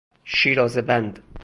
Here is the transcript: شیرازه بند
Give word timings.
شیرازه 0.23 0.81
بند 0.81 1.21